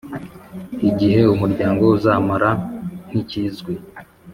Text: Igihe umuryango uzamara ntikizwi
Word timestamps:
Igihe 0.89 1.19
umuryango 1.33 1.81
uzamara 1.95 2.49
ntikizwi 3.09 3.73